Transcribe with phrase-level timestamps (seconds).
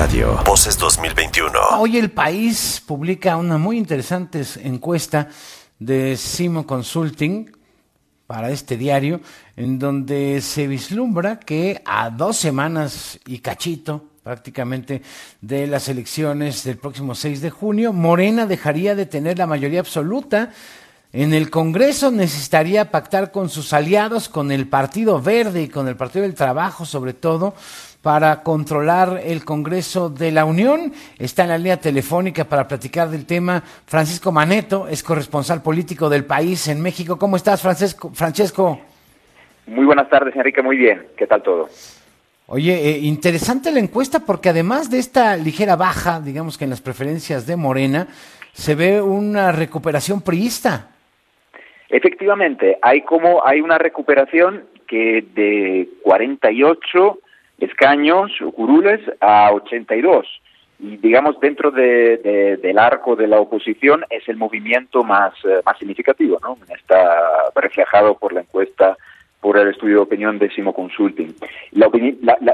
[0.00, 0.40] Radio.
[0.46, 1.52] Voces 2021.
[1.78, 5.28] Hoy el país publica una muy interesante encuesta
[5.78, 7.52] de Simo Consulting
[8.26, 9.20] para este diario,
[9.56, 15.02] en donde se vislumbra que a dos semanas y cachito prácticamente
[15.42, 20.50] de las elecciones del próximo 6 de junio, Morena dejaría de tener la mayoría absoluta.
[21.12, 25.96] En el Congreso necesitaría pactar con sus aliados, con el Partido Verde y con el
[25.96, 27.52] Partido del Trabajo sobre todo,
[28.00, 30.92] para controlar el Congreso de la Unión.
[31.18, 36.24] Está en la línea telefónica para platicar del tema Francisco Maneto, es corresponsal político del
[36.24, 37.18] país en México.
[37.18, 38.12] ¿Cómo estás, Francesco?
[38.14, 38.80] Francesco?
[39.66, 40.62] Muy buenas tardes, Enrique.
[40.62, 41.08] Muy bien.
[41.16, 41.68] ¿Qué tal todo?
[42.46, 46.80] Oye, eh, interesante la encuesta porque además de esta ligera baja, digamos que en las
[46.80, 48.06] preferencias de Morena,
[48.52, 50.90] se ve una recuperación priista.
[51.90, 57.18] Efectivamente, hay como hay una recuperación que de 48
[57.58, 60.26] escaños curules a 82
[60.78, 65.78] y digamos dentro de, del arco de la oposición es el movimiento más eh, más
[65.78, 66.56] significativo, ¿no?
[66.74, 68.96] Está reflejado por la encuesta
[69.40, 71.34] por el estudio de opinión de Simo Consulting.
[71.72, 71.90] La,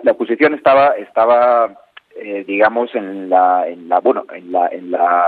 [0.03, 1.77] la, oposición estaba, estaba
[2.17, 5.25] eh, digamos, en la, en la, bueno, en la, en la,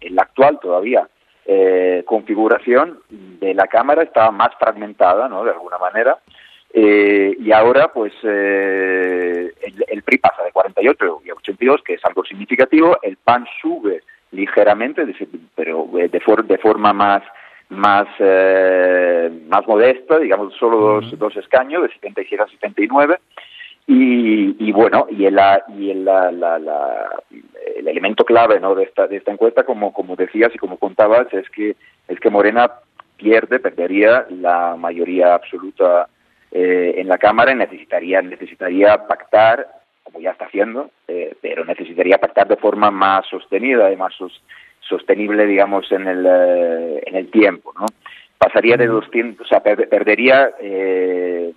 [0.00, 1.08] en la actual todavía
[1.46, 3.00] eh, configuración
[3.40, 5.44] de la Cámara estaba más fragmentada, ¿no?
[5.44, 6.18] De alguna manera.
[6.72, 9.52] Eh, y ahora, pues, el,
[9.88, 12.98] el, PRI pasa de 48 y 82, que es algo significativo.
[13.02, 15.04] El PAN sube ligeramente,
[15.56, 17.22] pero de, de forma más
[17.70, 23.18] más, eh, más modesta, digamos solo dos, dos escaños, de 77 a 79.
[23.86, 25.40] Y, y bueno, y, el,
[25.76, 27.22] y el, la, la,
[27.76, 28.74] el elemento clave ¿no?
[28.74, 32.30] de, esta, de esta encuesta, como, como decías y como contabas, es que, es que
[32.30, 32.70] Morena
[33.20, 36.08] pierde, perdería la mayoría absoluta
[36.50, 39.66] eh, en la Cámara y necesitaría, necesitaría pactar,
[40.02, 44.14] como ya está haciendo, eh, pero necesitaría pactar de forma más sostenida y más,
[44.90, 47.86] sostenible, digamos, en el, eh, en el tiempo, ¿no?
[48.36, 51.52] Pasaría de 200, o sea, perdería eh,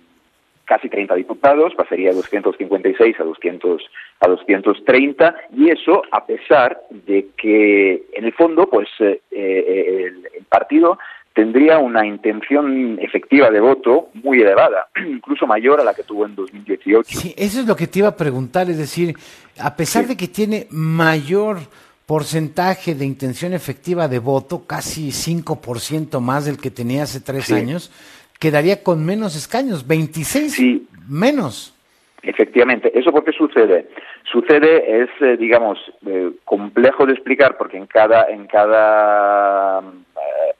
[0.64, 7.28] casi 30 diputados, pasaría de 256 a 200 a 230 y eso a pesar de
[7.36, 10.98] que en el fondo, pues eh, el, el partido
[11.34, 16.34] tendría una intención efectiva de voto muy elevada, incluso mayor a la que tuvo en
[16.34, 17.18] 2018.
[17.18, 19.14] Sí, eso es lo que te iba a preguntar, es decir,
[19.60, 21.58] a pesar de que tiene mayor
[22.06, 27.90] porcentaje de intención efectiva de voto, casi 5% más del que tenía hace tres años,
[28.38, 31.74] quedaría con menos escaños, 26 menos.
[32.22, 33.88] Efectivamente, ¿eso por qué sucede?
[34.30, 40.54] Sucede, es, eh, digamos, eh, complejo de explicar porque en cada, en cada, eh,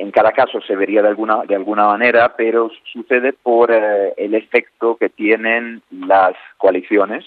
[0.00, 4.96] en cada caso se vería de alguna, de alguna manera, pero sucede por el efecto
[4.96, 7.24] que tienen las coaliciones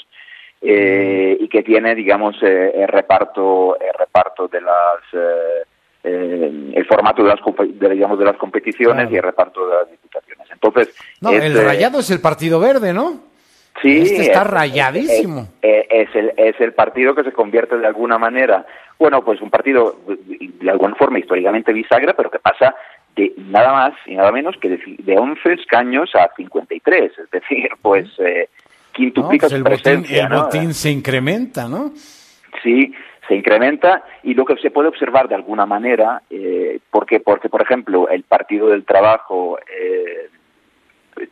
[0.62, 5.64] eh, y que tiene, digamos, eh, el reparto, el reparto de las, eh,
[6.04, 7.40] eh el formato de las,
[7.80, 10.48] de, digamos, de las competiciones y el reparto de las diputaciones.
[10.52, 13.27] Entonces, no, el rayado es el Partido Verde, ¿no?
[13.82, 15.48] Sí, este está rayadísimo.
[15.62, 18.66] Es, el, es el partido que se convierte de alguna manera,
[18.98, 22.76] bueno, pues un partido de alguna forma históricamente bisagra, pero que pasa
[23.16, 27.70] de nada más y nada menos que de, de 11 escaños a 53, es decir,
[27.82, 28.50] pues eh,
[28.94, 31.92] quintuplica pues el Botín, se incrementa, ¿no?
[32.64, 32.94] Sí,
[33.28, 37.62] se incrementa y lo que se puede observar de alguna manera, eh, porque, porque por
[37.62, 40.30] ejemplo el Partido del Trabajo eh,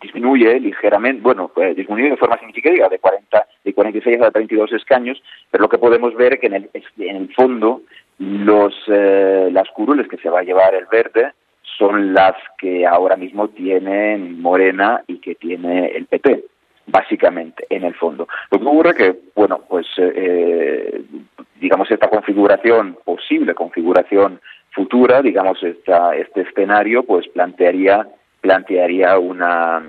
[0.02, 5.22] disminuye ligeramente, bueno, pues, disminuye de forma significativa de 40, de 46 a 32 escaños,
[5.52, 7.82] pero lo que podemos ver es que en el, en el fondo
[8.20, 11.34] los, eh, las curules que se va a llevar el verde
[11.78, 16.44] son las que ahora mismo tienen Morena y que tiene el PP
[16.88, 18.28] básicamente, en el fondo.
[18.52, 21.02] Lo que ocurre que, bueno, pues, eh,
[21.60, 24.40] digamos, esta configuración, posible configuración
[24.72, 28.08] futura, digamos, esta, este escenario, pues plantearía,
[28.46, 29.84] plantearía una,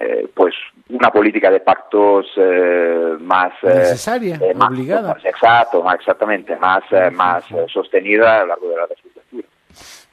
[0.00, 0.54] eh, pues,
[0.90, 4.38] una política de pactos eh, más necesaria,
[4.68, 7.42] obligada, exacto, más exactamente, más, más
[7.72, 9.48] sostenida a lo largo de la legislatura.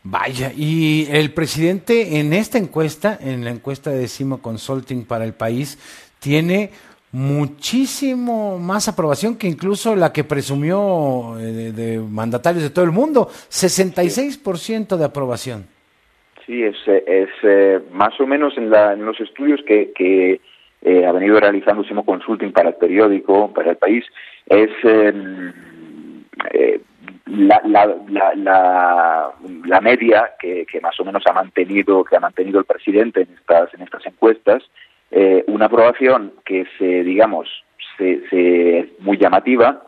[0.04, 5.34] Vaya, y el presidente en esta encuesta, en la encuesta de Simo Consulting para el
[5.34, 5.78] país,
[6.20, 6.72] tiene
[7.14, 13.30] muchísimo más aprobación que incluso la que presumió eh, de, mandatarios de todo el mundo,
[13.50, 15.73] 66% de aprobación.
[16.46, 20.42] Sí, es, es eh, más o menos en, la, en los estudios que, que
[20.82, 24.06] eh, ha venido realizando Simo Consulting para el periódico, para el país,
[24.48, 25.54] es em,
[27.28, 27.96] la, la,
[28.36, 29.34] la,
[29.66, 33.74] la, media que, más o menos ha mantenido que ha mantenido el presidente en estas
[33.74, 34.64] en estas encuestas.
[35.12, 37.48] Eh, una aprobación que se, digamos,
[38.00, 39.84] es muy llamativa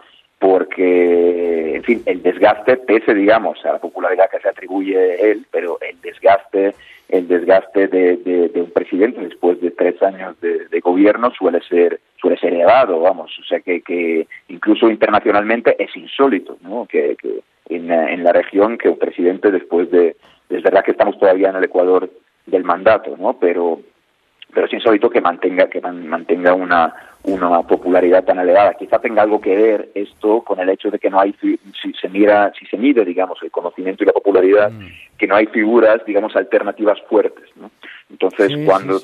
[0.45, 5.79] porque, en fin, el desgaste, pese, digamos, a la popularidad que se atribuye él, pero
[5.81, 6.75] el desgaste,
[7.09, 12.53] el desgaste de, un presidente después de tres años de, gobierno suele ser, suele ser
[12.53, 16.85] elevado, vamos, o sea que, que incluso internacionalmente es insólito, ¿no?
[16.85, 17.17] Que,
[17.67, 20.15] en, en la región que un presidente después de,
[20.51, 22.07] es verdad que estamos todavía en el Ecuador
[22.45, 23.39] del mandato, ¿no?
[23.39, 23.79] Pero
[24.55, 28.75] pero es insólito que mantenga que mantenga una una popularidad tan elevada.
[28.75, 31.59] Quizá tenga algo que ver esto con el hecho de que no hay si
[31.99, 35.17] se mira si se mide digamos el conocimiento y la popularidad mm.
[35.17, 37.49] que no hay figuras digamos alternativas fuertes.
[37.57, 37.69] ¿no?
[38.09, 39.01] Entonces cuando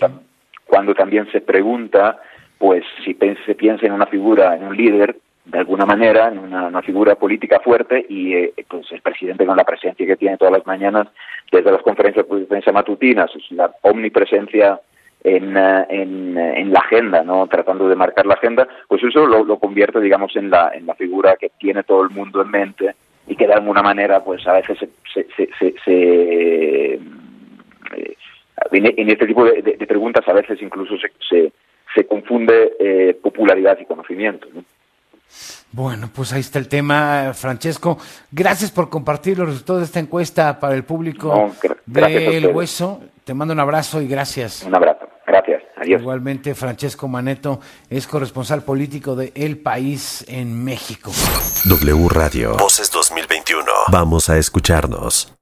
[0.65, 2.19] cuando también se pregunta
[2.57, 6.81] pues si se piensa en una figura en un líder de alguna manera en una,
[6.83, 10.65] figura política fuerte y eh, pues el presidente con la presencia que tiene todas las
[10.65, 11.07] mañanas
[11.51, 14.79] desde las conferencias de prensa matutinas, la omnipresencia
[15.23, 17.47] en, eh, en, en, la agenda, ¿no?
[17.47, 20.95] Tratando de marcar la agenda, pues eso lo, lo, convierte, digamos, en la, en la
[20.95, 22.95] figura que tiene todo el mundo en mente
[23.27, 24.89] y que de alguna manera, pues a veces se,
[25.35, 26.99] se, se, se eh,
[28.71, 31.51] en, este tipo de, de, preguntas a veces incluso se,
[31.93, 34.63] se, confunde eh, popularidad y conocimiento, ¿no?
[35.71, 37.97] Bueno, pues ahí está el tema, Francesco.
[38.29, 41.53] Gracias por compartir los resultados de esta encuesta para el público
[41.85, 43.01] del Hueso.
[43.23, 44.63] Te mando un abrazo y gracias.
[44.63, 45.10] Un abrazo.
[45.31, 45.63] Gracias.
[45.77, 46.01] Adiós.
[46.01, 51.09] Igualmente, Francesco Maneto es corresponsal político de El País en México.
[51.63, 52.57] W Radio.
[52.57, 53.63] Voces 2021.
[53.89, 55.33] Vamos a escucharnos.